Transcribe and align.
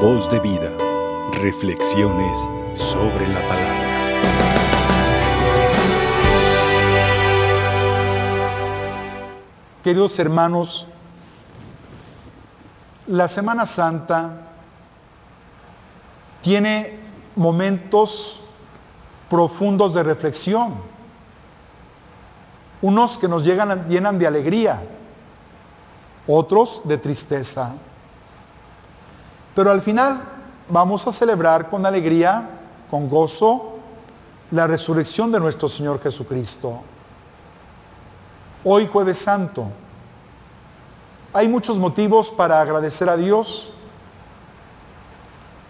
Voz 0.00 0.28
de 0.28 0.38
vida. 0.40 0.76
Reflexiones 1.40 2.46
sobre 2.74 3.26
la 3.28 3.40
palabra. 3.48 3.86
Queridos 9.82 10.18
hermanos, 10.18 10.86
la 13.06 13.26
Semana 13.26 13.64
Santa 13.64 14.48
tiene 16.42 16.98
momentos 17.34 18.42
profundos 19.30 19.94
de 19.94 20.02
reflexión, 20.02 20.74
unos 22.82 23.16
que 23.16 23.28
nos 23.28 23.46
llegan, 23.46 23.88
llenan 23.88 24.18
de 24.18 24.26
alegría, 24.26 24.82
otros 26.26 26.82
de 26.84 26.98
tristeza. 26.98 27.72
Pero 29.56 29.70
al 29.70 29.80
final 29.80 30.20
vamos 30.68 31.06
a 31.06 31.12
celebrar 31.12 31.70
con 31.70 31.86
alegría, 31.86 32.46
con 32.90 33.08
gozo, 33.08 33.78
la 34.50 34.66
resurrección 34.66 35.32
de 35.32 35.40
nuestro 35.40 35.66
Señor 35.66 35.98
Jesucristo. 36.02 36.82
Hoy 38.64 38.86
jueves 38.86 39.16
santo, 39.16 39.68
hay 41.32 41.48
muchos 41.48 41.78
motivos 41.78 42.30
para 42.30 42.60
agradecer 42.60 43.08
a 43.08 43.16
Dios, 43.16 43.72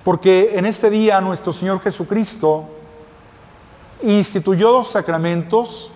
porque 0.03 0.59
en 0.59 0.67
este 0.67 0.91
día 0.91 1.21
nuestro 1.21 1.53
Señor 1.53 1.81
Jesucristo 1.81 2.65
instituyó 4.03 4.73
dos 4.73 4.91
sacramentos 4.91 5.93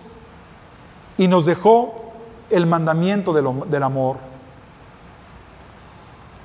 y 1.17 1.27
nos 1.27 1.45
dejó 1.45 2.13
el 2.49 2.65
mandamiento 2.67 3.33
del, 3.33 3.69
del 3.69 3.83
amor. 3.83 4.30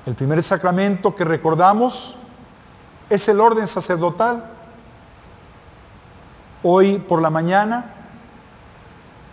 El 0.07 0.15
primer 0.15 0.41
sacramento 0.41 1.13
que 1.13 1.25
recordamos 1.25 2.15
es 3.09 3.27
el 3.27 3.41
orden 3.41 3.67
sacerdotal. 3.67 4.41
Hoy 6.63 6.97
por 6.97 7.21
la 7.21 7.29
mañana, 7.29 7.93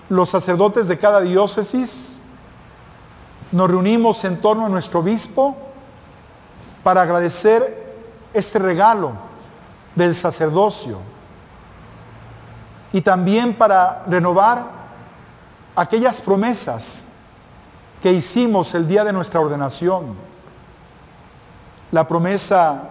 los 0.09 0.31
sacerdotes 0.31 0.89
de 0.89 0.99
cada 0.99 1.21
diócesis 1.21 2.19
nos 3.53 3.71
reunimos 3.71 4.25
en 4.25 4.41
torno 4.41 4.67
a 4.67 4.69
nuestro 4.69 4.99
obispo 4.99 5.57
para 6.83 7.03
agradecer 7.03 7.95
este 8.33 8.59
regalo 8.59 9.13
del 9.95 10.13
sacerdocio 10.13 10.99
y 12.93 13.01
también 13.01 13.57
para 13.57 14.03
renovar 14.09 14.65
aquellas 15.77 16.21
promesas 16.21 17.07
que 18.03 18.13
hicimos 18.13 18.75
el 18.75 18.89
día 18.89 19.05
de 19.05 19.13
nuestra 19.13 19.39
ordenación 19.39 20.34
la 21.95 22.09
promesa 22.09 22.91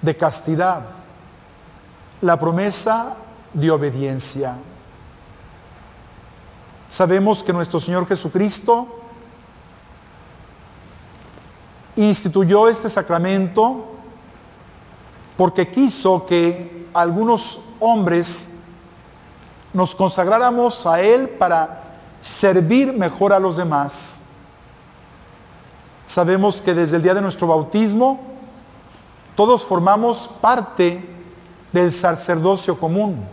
de 0.00 0.16
castidad, 0.16 0.82
la 2.20 2.38
promesa 2.38 3.16
de 3.52 3.68
obediencia. 3.68 4.54
Sabemos 6.88 7.42
que 7.42 7.52
nuestro 7.52 7.80
Señor 7.80 8.06
Jesucristo 8.06 8.86
instituyó 11.96 12.68
este 12.68 12.88
sacramento 12.88 13.86
porque 15.36 15.68
quiso 15.68 16.24
que 16.24 16.86
algunos 16.94 17.58
hombres 17.80 18.52
nos 19.72 19.96
consagráramos 19.96 20.86
a 20.86 21.00
Él 21.00 21.28
para 21.28 21.82
servir 22.20 22.92
mejor 22.92 23.32
a 23.32 23.40
los 23.40 23.56
demás. 23.56 24.20
Sabemos 26.06 26.62
que 26.62 26.72
desde 26.72 26.98
el 26.98 27.02
día 27.02 27.14
de 27.14 27.20
nuestro 27.20 27.48
bautismo 27.48 28.33
todos 29.34 29.64
formamos 29.64 30.30
parte 30.40 31.04
del 31.72 31.90
sacerdocio 31.90 32.78
común. 32.78 33.26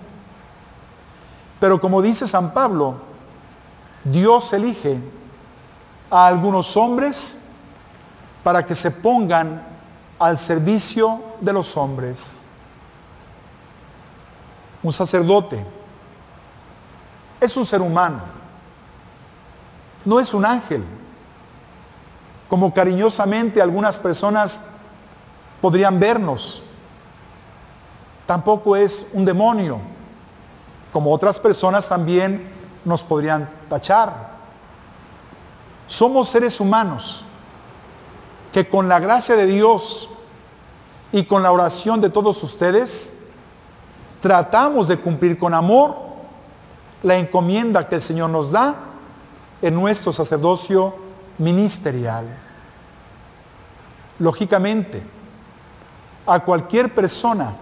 Pero 1.59 1.79
como 1.79 2.01
dice 2.01 2.25
San 2.25 2.53
Pablo, 2.53 2.95
Dios 4.03 4.51
elige 4.53 4.99
a 6.09 6.25
algunos 6.25 6.75
hombres 6.75 7.39
para 8.43 8.65
que 8.65 8.73
se 8.73 8.89
pongan 8.89 9.61
al 10.17 10.37
servicio 10.37 11.21
de 11.39 11.53
los 11.53 11.77
hombres. 11.77 12.43
Un 14.81 14.91
sacerdote 14.91 15.63
es 17.39 17.55
un 17.55 17.65
ser 17.65 17.81
humano, 17.81 18.21
no 20.03 20.19
es 20.19 20.33
un 20.33 20.45
ángel, 20.45 20.83
como 22.49 22.73
cariñosamente 22.73 23.61
algunas 23.61 23.99
personas 23.99 24.63
podrían 25.61 25.99
vernos. 25.99 26.63
Tampoco 28.25 28.75
es 28.75 29.07
un 29.13 29.23
demonio, 29.23 29.79
como 30.91 31.13
otras 31.13 31.39
personas 31.39 31.87
también 31.87 32.49
nos 32.83 33.03
podrían 33.03 33.49
tachar. 33.69 34.31
Somos 35.87 36.29
seres 36.29 36.59
humanos 36.59 37.25
que 38.51 38.67
con 38.67 38.89
la 38.89 38.99
gracia 38.99 39.35
de 39.35 39.45
Dios 39.45 40.09
y 41.11 41.23
con 41.23 41.43
la 41.43 41.51
oración 41.51 42.01
de 42.01 42.09
todos 42.09 42.41
ustedes, 42.43 43.17
tratamos 44.21 44.87
de 44.87 44.97
cumplir 44.97 45.37
con 45.37 45.53
amor 45.53 45.95
la 47.03 47.15
encomienda 47.15 47.87
que 47.87 47.95
el 47.95 48.01
Señor 48.01 48.29
nos 48.29 48.51
da 48.51 48.75
en 49.61 49.75
nuestro 49.75 50.13
sacerdocio 50.13 50.95
ministerial. 51.37 52.25
Lógicamente, 54.19 55.03
a 56.25 56.39
cualquier 56.39 56.93
persona 56.93 57.53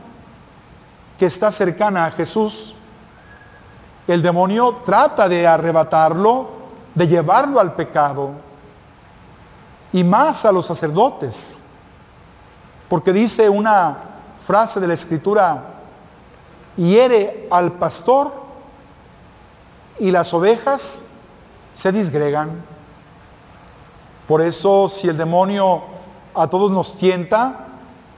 que 1.18 1.26
está 1.26 1.52
cercana 1.52 2.06
a 2.06 2.12
Jesús, 2.12 2.76
el 4.08 4.22
demonio 4.22 4.82
trata 4.86 5.30
de 5.30 5.46
arrebatarlo, 5.46 6.50
de 6.96 7.08
llevarlo 7.08 7.60
al 7.60 7.74
pecado, 7.74 8.32
y 9.92 10.04
más 10.04 10.46
a 10.46 10.52
los 10.52 10.66
sacerdotes, 10.66 11.64
porque 12.88 13.14
dice 13.14 13.50
una 13.50 13.98
frase 14.46 14.80
de 14.80 14.88
la 14.88 14.94
escritura, 14.94 15.64
hiere 16.76 17.48
al 17.52 17.74
pastor 17.74 18.32
y 20.00 20.12
las 20.12 20.34
ovejas 20.34 21.04
se 21.74 21.92
disgregan. 21.92 22.64
Por 24.28 24.42
eso 24.42 24.88
si 24.90 25.08
el 25.08 25.18
demonio 25.18 25.84
a 26.34 26.48
todos 26.48 26.72
nos 26.72 26.96
tienta, 26.96 27.68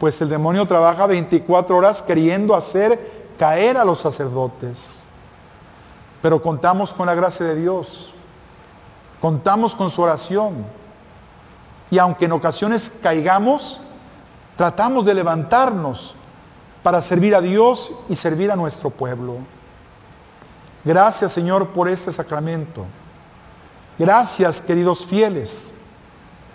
pues 0.02 0.20
el 0.20 0.30
demonio 0.30 0.66
trabaja 0.66 1.06
24 1.06 1.78
horas 1.78 2.02
queriendo 2.02 2.56
hacer 2.56 3.28
caer 3.38 3.78
a 3.78 3.86
los 3.86 4.02
sacerdotes. 4.02 5.08
Pero 6.24 6.42
contamos 6.42 6.92
con 6.92 7.06
la 7.06 7.14
gracia 7.14 7.46
de 7.46 7.56
Dios, 7.56 8.12
contamos 9.22 9.76
con 9.76 9.92
su 9.92 10.02
oración. 10.02 10.66
Y 11.92 12.00
aunque 12.00 12.26
en 12.26 12.32
ocasiones 12.32 12.90
caigamos, 12.90 13.80
tratamos 14.56 15.06
de 15.06 15.14
levantarnos 15.14 16.16
para 16.82 17.00
servir 17.00 17.36
a 17.36 17.42
Dios 17.42 17.92
y 18.10 18.16
servir 18.16 18.52
a 18.52 18.56
nuestro 18.56 18.90
pueblo. 18.90 19.36
Gracias 20.84 21.32
Señor 21.32 21.68
por 21.68 21.88
este 21.88 22.12
sacramento. 22.12 22.86
Gracias 24.00 24.62
queridos 24.62 25.06
fieles 25.06 25.76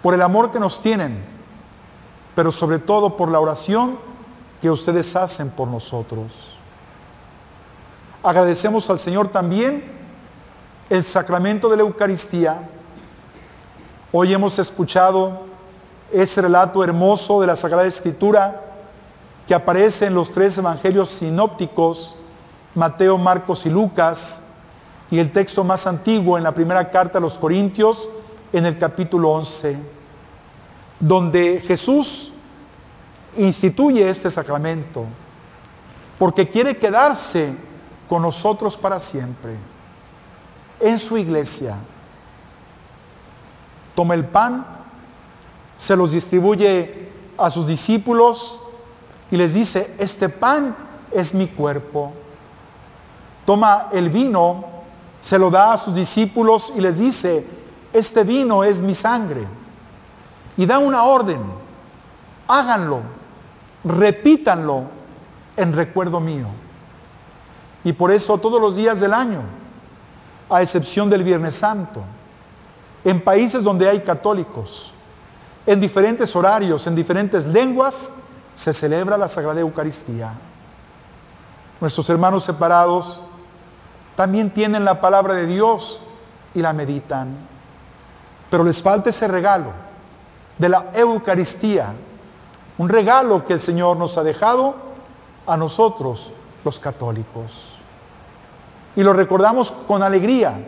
por 0.02 0.14
el 0.14 0.22
amor 0.22 0.50
que 0.50 0.58
nos 0.58 0.82
tienen 0.82 1.35
pero 2.36 2.52
sobre 2.52 2.78
todo 2.78 3.16
por 3.16 3.30
la 3.30 3.40
oración 3.40 3.96
que 4.60 4.70
ustedes 4.70 5.16
hacen 5.16 5.48
por 5.48 5.66
nosotros. 5.68 6.58
Agradecemos 8.22 8.90
al 8.90 8.98
Señor 8.98 9.28
también 9.28 9.82
el 10.90 11.02
sacramento 11.02 11.70
de 11.70 11.78
la 11.78 11.82
Eucaristía. 11.82 12.68
Hoy 14.12 14.34
hemos 14.34 14.58
escuchado 14.58 15.46
ese 16.12 16.42
relato 16.42 16.84
hermoso 16.84 17.40
de 17.40 17.46
la 17.46 17.56
Sagrada 17.56 17.86
Escritura 17.86 18.62
que 19.48 19.54
aparece 19.54 20.04
en 20.04 20.14
los 20.14 20.30
tres 20.30 20.58
evangelios 20.58 21.08
sinópticos, 21.08 22.16
Mateo, 22.74 23.16
Marcos 23.16 23.64
y 23.64 23.70
Lucas, 23.70 24.42
y 25.10 25.20
el 25.20 25.32
texto 25.32 25.64
más 25.64 25.86
antiguo 25.86 26.36
en 26.36 26.44
la 26.44 26.52
primera 26.52 26.90
carta 26.90 27.16
a 27.16 27.20
los 27.20 27.38
Corintios, 27.38 28.10
en 28.52 28.66
el 28.66 28.76
capítulo 28.76 29.30
11 29.30 29.95
donde 31.00 31.62
Jesús 31.66 32.32
instituye 33.36 34.08
este 34.08 34.30
sacramento 34.30 35.04
porque 36.18 36.48
quiere 36.48 36.76
quedarse 36.76 37.52
con 38.08 38.22
nosotros 38.22 38.76
para 38.76 38.98
siempre 39.00 39.56
en 40.80 40.98
su 40.98 41.18
iglesia. 41.18 41.76
Toma 43.94 44.14
el 44.14 44.24
pan, 44.24 44.66
se 45.76 45.96
los 45.96 46.12
distribuye 46.12 47.10
a 47.36 47.50
sus 47.50 47.66
discípulos 47.66 48.60
y 49.30 49.36
les 49.36 49.54
dice, 49.54 49.94
este 49.98 50.28
pan 50.28 50.74
es 51.10 51.34
mi 51.34 51.48
cuerpo. 51.48 52.12
Toma 53.44 53.88
el 53.92 54.08
vino, 54.08 54.64
se 55.20 55.38
lo 55.38 55.50
da 55.50 55.74
a 55.74 55.78
sus 55.78 55.94
discípulos 55.94 56.72
y 56.74 56.80
les 56.80 56.98
dice, 56.98 57.46
este 57.92 58.24
vino 58.24 58.64
es 58.64 58.80
mi 58.80 58.94
sangre 58.94 59.46
y 60.56 60.66
da 60.66 60.78
una 60.78 61.04
orden, 61.04 61.40
háganlo 62.48 63.02
repítanlo 63.86 64.84
en 65.56 65.72
recuerdo 65.72 66.20
mío. 66.20 66.46
Y 67.84 67.92
por 67.92 68.10
eso 68.10 68.36
todos 68.38 68.60
los 68.60 68.74
días 68.74 69.00
del 69.00 69.14
año, 69.14 69.40
a 70.50 70.62
excepción 70.62 71.08
del 71.08 71.22
Viernes 71.22 71.54
Santo, 71.54 72.02
en 73.04 73.22
países 73.22 73.62
donde 73.62 73.88
hay 73.88 74.00
católicos, 74.00 74.92
en 75.66 75.80
diferentes 75.80 76.34
horarios, 76.34 76.86
en 76.86 76.94
diferentes 76.94 77.46
lenguas, 77.46 78.12
se 78.54 78.72
celebra 78.72 79.16
la 79.16 79.28
Sagrada 79.28 79.60
Eucaristía. 79.60 80.32
Nuestros 81.80 82.08
hermanos 82.10 82.44
separados 82.44 83.22
también 84.16 84.50
tienen 84.50 84.84
la 84.84 85.00
palabra 85.00 85.34
de 85.34 85.46
Dios 85.46 86.00
y 86.54 86.62
la 86.62 86.72
meditan. 86.72 87.36
Pero 88.50 88.64
les 88.64 88.82
falta 88.82 89.10
ese 89.10 89.28
regalo 89.28 89.72
de 90.58 90.68
la 90.68 90.86
Eucaristía, 90.94 91.92
un 92.78 92.88
regalo 92.88 93.44
que 93.44 93.54
el 93.54 93.60
Señor 93.60 93.96
nos 93.96 94.16
ha 94.18 94.22
dejado 94.22 94.74
a 95.46 95.56
nosotros 95.56 96.32
los 96.64 96.80
católicos. 96.80 97.76
Y 98.94 99.02
lo 99.02 99.12
recordamos 99.12 99.70
con 99.70 100.02
alegría, 100.02 100.58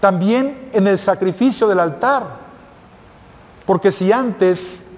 también 0.00 0.70
en 0.72 0.86
el 0.86 0.98
sacrificio 0.98 1.68
del 1.68 1.80
altar, 1.80 2.26
porque 3.64 3.90
si 3.90 4.12
antes 4.12 4.88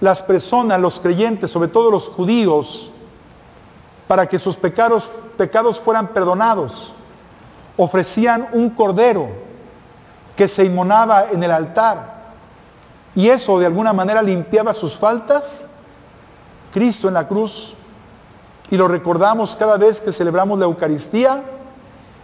las 0.00 0.22
personas, 0.22 0.80
los 0.80 1.00
creyentes, 1.00 1.50
sobre 1.50 1.68
todo 1.68 1.90
los 1.90 2.08
judíos, 2.08 2.92
para 4.06 4.26
que 4.26 4.38
sus 4.38 4.56
pecados, 4.56 5.10
pecados 5.36 5.80
fueran 5.80 6.08
perdonados, 6.08 6.94
ofrecían 7.76 8.48
un 8.52 8.70
cordero 8.70 9.28
que 10.36 10.48
se 10.48 10.64
inmonaba 10.64 11.26
en 11.30 11.42
el 11.42 11.50
altar 11.50 12.17
y 13.18 13.30
eso 13.30 13.58
de 13.58 13.66
alguna 13.66 13.92
manera 13.92 14.22
limpiaba 14.22 14.72
sus 14.72 14.96
faltas, 14.96 15.68
Cristo 16.72 17.08
en 17.08 17.14
la 17.14 17.26
cruz, 17.26 17.74
y 18.70 18.76
lo 18.76 18.86
recordamos 18.86 19.56
cada 19.56 19.76
vez 19.76 20.00
que 20.00 20.12
celebramos 20.12 20.56
la 20.56 20.66
Eucaristía, 20.66 21.42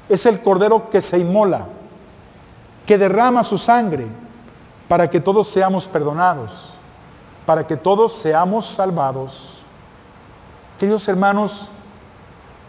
es 0.09 0.25
el 0.25 0.41
cordero 0.41 0.91
que 0.91 1.01
se 1.01 1.19
inmola, 1.19 1.67
que 2.87 2.97
derrama 2.97 3.43
su 3.43 3.59
sangre 3.59 4.07
para 4.87 5.11
que 5.11 5.19
todos 5.19 5.49
seamos 5.49 5.89
perdonados, 5.89 6.75
para 7.45 7.67
que 7.67 7.77
todos 7.77 8.13
seamos 8.13 8.65
salvados. 8.65 9.65
Queridos 10.79 11.09
hermanos, 11.09 11.69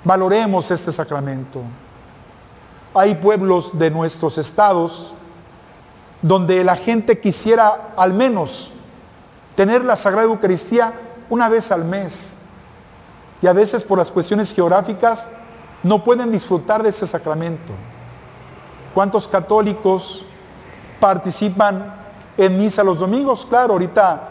valoremos 0.04 0.72
este 0.72 0.92
sacramento. 0.92 1.62
Hay 2.96 3.14
pueblos 3.14 3.78
de 3.78 3.92
nuestros 3.92 4.40
estados 4.40 5.14
donde 6.26 6.64
la 6.64 6.76
gente 6.76 7.20
quisiera 7.20 7.94
al 7.96 8.12
menos 8.12 8.72
tener 9.54 9.86
la 9.86 9.96
Sagrada 9.96 10.26
Eucaristía 10.26 10.92
una 11.30 11.50
vez 11.50 11.72
al 11.72 11.86
mes. 11.86 12.40
Y 13.44 13.48
a 13.48 13.54
veces 13.54 13.84
por 13.84 14.00
las 14.00 14.10
cuestiones 14.10 14.52
geográficas 14.52 15.30
no 15.84 16.04
pueden 16.04 16.32
disfrutar 16.32 16.82
de 16.82 16.90
ese 16.90 17.06
sacramento. 17.06 17.74
¿Cuántos 18.96 19.28
católicos 19.28 20.26
participan 21.00 21.94
en 22.40 22.58
misa 22.58 22.84
los 22.84 22.98
domingos? 22.98 23.46
Claro, 23.46 23.74
ahorita 23.74 24.30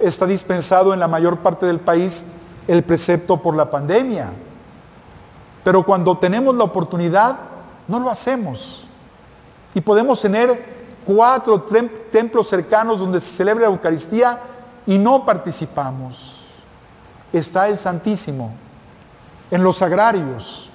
está 0.00 0.24
dispensado 0.24 0.94
en 0.94 1.00
la 1.00 1.08
mayor 1.08 1.40
parte 1.40 1.66
del 1.66 1.78
país 1.78 2.24
el 2.66 2.82
precepto 2.84 3.36
por 3.42 3.54
la 3.54 3.70
pandemia. 3.70 4.30
Pero 5.62 5.82
cuando 5.82 6.16
tenemos 6.16 6.54
la 6.54 6.64
oportunidad, 6.64 7.36
no 7.86 8.00
lo 8.00 8.08
hacemos. 8.08 8.88
Y 9.74 9.82
podemos 9.82 10.22
tener 10.22 10.73
cuatro 11.06 11.62
templos 12.10 12.48
cercanos 12.48 12.98
donde 12.98 13.20
se 13.20 13.34
celebra 13.36 13.68
la 13.68 13.74
Eucaristía 13.74 14.40
y 14.86 14.98
no 14.98 15.24
participamos. 15.24 16.46
Está 17.32 17.68
el 17.68 17.78
Santísimo, 17.78 18.52
en 19.50 19.62
los 19.62 19.82
agrarios, 19.82 20.70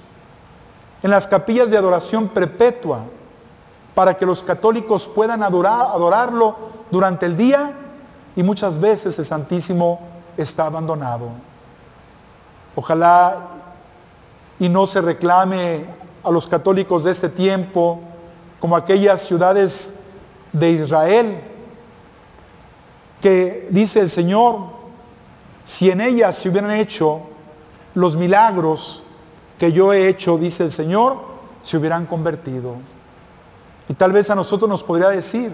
en 1.02 1.10
las 1.10 1.26
capillas 1.26 1.70
de 1.70 1.78
adoración 1.78 2.28
perpetua, 2.28 3.00
para 3.94 4.14
que 4.16 4.26
los 4.26 4.42
católicos 4.42 5.08
puedan 5.08 5.42
adorar, 5.42 5.88
adorarlo 5.92 6.56
durante 6.90 7.26
el 7.26 7.36
día 7.36 7.72
y 8.36 8.42
muchas 8.42 8.78
veces 8.78 9.18
el 9.18 9.24
Santísimo 9.24 10.00
está 10.36 10.66
abandonado. 10.66 11.28
Ojalá 12.76 13.36
y 14.58 14.68
no 14.68 14.86
se 14.86 15.00
reclame 15.00 15.86
a 16.22 16.30
los 16.30 16.46
católicos 16.46 17.04
de 17.04 17.10
este 17.10 17.28
tiempo 17.28 18.00
como 18.60 18.76
aquellas 18.76 19.22
ciudades 19.22 19.94
de 20.52 20.70
Israel, 20.72 21.40
que 23.20 23.68
dice 23.70 24.00
el 24.00 24.10
Señor, 24.10 24.80
si 25.64 25.90
en 25.90 26.00
ellas 26.00 26.36
se 26.36 26.48
hubieran 26.48 26.72
hecho 26.72 27.20
los 27.94 28.16
milagros 28.16 29.02
que 29.58 29.72
yo 29.72 29.92
he 29.92 30.08
hecho, 30.08 30.38
dice 30.38 30.64
el 30.64 30.72
Señor, 30.72 31.18
se 31.62 31.76
hubieran 31.76 32.06
convertido. 32.06 32.76
Y 33.88 33.94
tal 33.94 34.12
vez 34.12 34.30
a 34.30 34.34
nosotros 34.34 34.68
nos 34.68 34.82
podría 34.82 35.08
decir, 35.10 35.52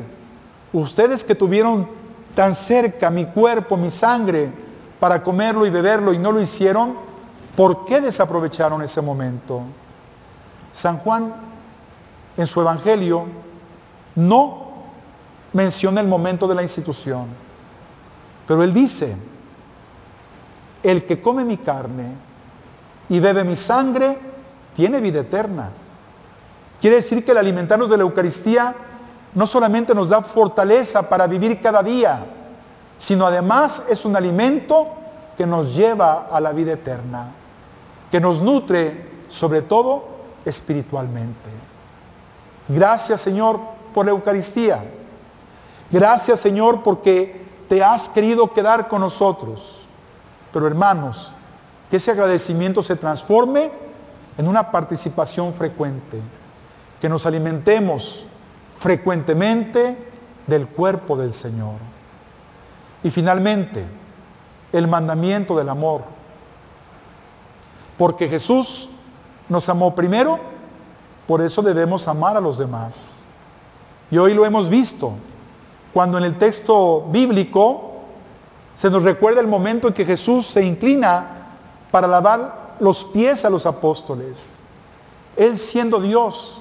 ustedes 0.73 1.25
que 1.25 1.35
tuvieron 1.35 1.89
tan 2.35 2.55
cerca 2.55 3.11
mi 3.11 3.27
cuerpo, 3.27 3.77
mi 3.77 3.91
sangre, 3.91 4.51
para 5.01 5.23
comerlo 5.23 5.67
y 5.67 5.71
beberlo 5.71 6.13
y 6.13 6.19
no 6.19 6.33
lo 6.33 6.41
hicieron, 6.41 6.95
¿por 7.57 7.85
qué 7.85 8.01
desaprovecharon 8.01 8.83
ese 8.83 9.01
momento? 9.01 9.63
San 10.73 10.99
Juan 10.99 11.35
en 12.37 12.47
su 12.47 12.61
Evangelio 12.61 13.25
no 14.15 14.66
menciona 15.57 16.03
el 16.03 16.07
momento 16.07 16.47
de 16.47 16.55
la 16.55 16.61
institución. 16.61 17.29
Pero 18.47 18.63
él 18.63 18.75
dice, 18.75 19.17
el 20.83 21.07
que 21.07 21.21
come 21.23 21.45
mi 21.47 21.57
carne 21.57 22.13
y 23.09 23.19
bebe 23.19 23.43
mi 23.43 23.57
sangre, 23.57 24.19
tiene 24.75 25.01
vida 25.01 25.21
eterna. 25.21 25.71
Quiere 26.79 26.97
decir 26.97 27.25
que 27.25 27.31
el 27.33 27.39
alimentarnos 27.39 27.89
de 27.89 27.97
la 27.97 28.03
Eucaristía 28.03 28.75
no 29.35 29.47
solamente 29.47 29.95
nos 29.95 30.11
da 30.11 30.21
fortaleza 30.21 31.09
para 31.09 31.27
vivir 31.27 31.63
cada 31.63 31.83
día, 31.83 32.27
sino 32.99 33.27
además 33.27 33.83
es 33.89 34.05
un 34.05 34.15
alimento 34.15 34.89
que 35.39 35.47
nos 35.47 35.75
lleva 35.75 36.29
a 36.31 36.39
la 36.39 36.53
vida 36.53 36.73
eterna, 36.73 37.29
que 38.11 38.21
nos 38.21 38.43
nutre 38.43 39.25
sobre 39.29 39.63
todo 39.63 40.05
espiritualmente. 40.45 41.51
Gracias 42.69 43.23
Señor 43.23 43.59
por 43.95 44.05
la 44.05 44.13
Eucaristía. 44.13 44.85
Gracias 45.91 46.41
Señor 46.41 46.83
porque 46.83 47.47
te 47.69 47.83
has 47.83 48.09
querido 48.09 48.53
quedar 48.53 48.89
con 48.89 49.01
nosotros. 49.01 49.83
Pero 50.53 50.67
hermanos, 50.67 51.33
que 51.91 51.97
ese 51.97 52.11
agradecimiento 52.11 52.83
se 52.83 52.97
transforme 52.97 53.71
en 54.39 54.49
una 54.49 54.71
participación 54.71 55.55
frecuente, 55.55 56.21
que 57.01 57.09
nos 57.09 57.27
alimentemos 57.27 58.27
frecuentemente 58.79 59.97
del 60.47 60.67
cuerpo 60.67 61.17
del 61.17 61.33
Señor. 61.33 61.75
Y 63.03 63.11
finalmente, 63.11 63.85
el 64.73 64.89
mandamiento 64.89 65.57
del 65.57 65.69
amor. 65.69 66.03
Porque 67.97 68.29
Jesús 68.29 68.91
nos 69.49 69.69
amó 69.69 69.95
primero, 69.95 70.39
por 71.27 71.41
eso 71.41 71.63
debemos 71.63 72.09
amar 72.09 72.37
a 72.37 72.41
los 72.41 72.59
demás. 72.59 73.25
Y 74.11 74.19
hoy 74.19 74.35
lo 74.35 74.45
hemos 74.45 74.69
visto 74.69 75.15
cuando 75.97 76.19
en 76.19 76.25
el 76.25 76.37
texto 76.37 77.07
bíblico 77.11 77.93
se 78.75 78.91
nos 78.91 79.03
recuerda 79.03 79.41
el 79.41 79.47
momento 79.47 79.89
en 79.89 79.95
que 79.95 80.05
Jesús 80.05 80.45
se 80.45 80.63
inclina 80.63 81.47
para 81.91 82.07
lavar 82.07 82.75
los 82.81 83.03
pies 83.03 83.47
a 83.47 83.49
los 83.49 83.65
apóstoles. 83.65 84.61
Él 85.39 85.57
siendo 85.57 85.99
Dios, 85.99 86.61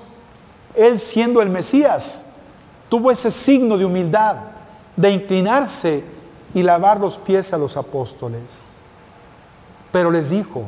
Él 0.73 0.97
siendo 0.99 1.41
el 1.41 1.49
Mesías, 1.49 2.27
tuvo 2.87 3.11
ese 3.11 3.29
signo 3.29 3.77
de 3.77 3.83
humildad, 3.83 4.37
de 4.95 5.11
inclinarse 5.11 6.05
y 6.53 6.63
lavar 6.63 7.01
los 7.01 7.17
pies 7.17 7.51
a 7.51 7.57
los 7.57 7.75
apóstoles. 7.75 8.75
Pero 9.91 10.11
les 10.11 10.29
dijo, 10.29 10.63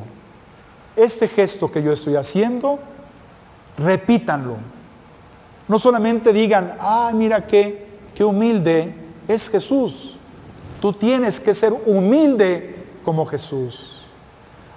este 0.98 1.30
gesto 1.30 1.72
que 1.72 1.82
yo 1.82 1.94
estoy 1.94 2.18
haciendo, 2.18 2.80
repítanlo. 3.78 4.58
No 5.70 5.80
solamente 5.80 6.34
digan, 6.34 6.76
ah, 6.82 7.12
mira 7.14 7.48
qué 7.48 7.87
qué 8.18 8.24
humilde 8.24 8.96
es 9.28 9.48
Jesús. 9.48 10.18
Tú 10.82 10.92
tienes 10.92 11.40
que 11.40 11.54
ser 11.54 11.72
humilde 11.86 12.84
como 13.06 13.28
Jesús. 13.28 14.02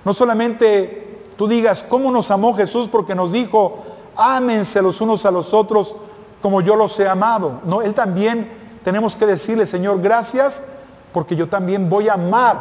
No 0.05 0.13
solamente 0.13 1.23
tú 1.39 1.49
digas 1.49 1.83
cómo 1.83 2.13
nos 2.13 2.31
amó 2.31 2.55
Jesús 2.55 2.87
porque 2.87 3.15
nos 3.15 3.33
dijo, 3.33 3.79
ámense 4.15 4.83
los 4.83 5.01
unos 5.01 5.25
a 5.25 5.31
los 5.31 5.55
otros 5.55 5.97
como 6.43 6.61
yo 6.61 6.77
los 6.77 7.01
he 7.01 7.09
amado. 7.09 7.63
No, 7.65 7.81
Él 7.81 7.95
también 7.95 8.47
tenemos 8.85 9.17
que 9.17 9.25
decirle, 9.25 9.65
Señor, 9.65 10.03
gracias 10.03 10.63
porque 11.11 11.35
yo 11.35 11.49
también 11.49 11.89
voy 11.89 12.11
a 12.11 12.15
amar 12.15 12.59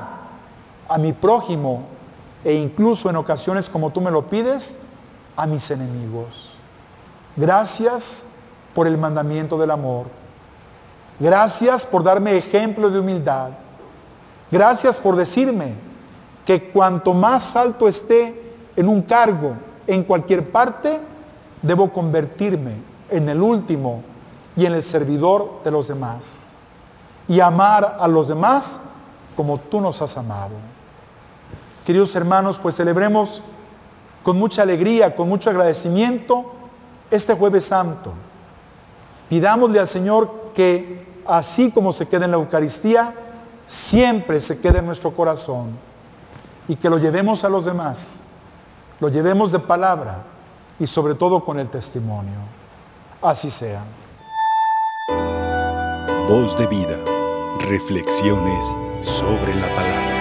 a 0.88 0.98
mi 0.98 1.12
prójimo 1.12 1.83
e 2.45 2.53
incluso 2.53 3.09
en 3.09 3.17
ocasiones 3.17 3.67
como 3.67 3.89
tú 3.89 4.00
me 4.00 4.12
lo 4.12 4.29
pides, 4.29 4.77
a 5.36 5.45
mis 5.45 5.69
enemigos. 5.71 6.51
Gracias 7.36 8.27
por 8.74 8.88
el 8.88 8.98
mandamiento 8.98 9.57
del 9.57 9.71
amor. 9.71 10.05
Gracias 11.19 11.85
por 11.85 12.03
darme 12.03 12.38
ejemplo 12.38 12.89
de 12.89 12.99
humildad. 12.99 13.49
Gracias 14.51 14.99
por 14.99 15.15
decirme 15.15 15.73
que 16.45 16.69
cuanto 16.69 17.13
más 17.13 17.55
alto 17.55 17.88
esté 17.88 18.41
en 18.75 18.88
un 18.88 19.01
cargo, 19.01 19.53
en 19.85 20.03
cualquier 20.03 20.49
parte, 20.49 20.99
debo 21.61 21.91
convertirme 21.91 22.73
en 23.09 23.27
el 23.29 23.41
último 23.41 24.01
y 24.55 24.65
en 24.65 24.73
el 24.73 24.83
servidor 24.83 25.61
de 25.63 25.71
los 25.71 25.89
demás. 25.89 26.51
Y 27.27 27.39
amar 27.39 27.97
a 27.99 28.07
los 28.07 28.27
demás 28.27 28.79
como 29.35 29.59
tú 29.59 29.81
nos 29.81 30.01
has 30.01 30.17
amado. 30.17 30.55
Queridos 31.85 32.15
hermanos, 32.15 32.57
pues 32.57 32.75
celebremos 32.75 33.41
con 34.23 34.38
mucha 34.38 34.61
alegría, 34.61 35.15
con 35.15 35.29
mucho 35.29 35.49
agradecimiento 35.49 36.45
este 37.11 37.33
jueves 37.33 37.65
santo. 37.65 38.13
Pidámosle 39.27 39.79
al 39.79 39.88
Señor 39.88 40.51
que 40.53 41.08
así 41.29 41.71
como 41.71 41.93
se 41.93 42.07
queda 42.07 42.25
en 42.25 42.31
la 42.31 42.38
Eucaristía, 42.38 43.13
siempre 43.67 44.41
se 44.41 44.59
quede 44.59 44.79
en 44.79 44.86
nuestro 44.86 45.15
corazón 45.15 45.77
y 46.67 46.75
que 46.75 46.89
lo 46.89 46.98
llevemos 46.98 47.43
a 47.43 47.50
los 47.50 47.65
demás, 47.65 48.24
lo 49.00 49.09
llevemos 49.09 49.51
de 49.51 49.59
palabra 49.59 50.24
y 50.79 50.88
sobre 50.88 51.13
todo 51.13 51.45
con 51.45 51.59
el 51.59 51.69
testimonio. 51.69 52.39
Así 53.21 53.50
sea. 53.50 53.83
Voz 56.27 56.55
de 56.55 56.67
vida, 56.67 56.98
reflexiones 57.59 58.75
sobre 59.01 59.55
la 59.55 59.74
palabra. 59.74 60.18